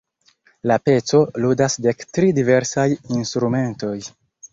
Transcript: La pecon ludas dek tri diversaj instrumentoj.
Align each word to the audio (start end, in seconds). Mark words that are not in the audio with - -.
La 0.69 0.77
pecon 0.87 1.27
ludas 1.43 1.75
dek 1.87 2.01
tri 2.17 2.31
diversaj 2.39 2.87
instrumentoj. 3.19 3.93